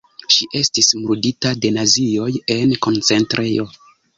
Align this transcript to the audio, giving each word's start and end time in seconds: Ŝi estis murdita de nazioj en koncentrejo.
Ŝi 0.35 0.45
estis 0.59 0.87
murdita 1.01 1.51
de 1.65 1.73
nazioj 1.77 2.31
en 2.57 2.75
koncentrejo. 2.87 3.69